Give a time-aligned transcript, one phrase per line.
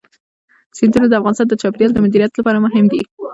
[0.77, 3.01] سیندونه د افغانستان د چاپیریال د مدیریت لپاره مهم دي.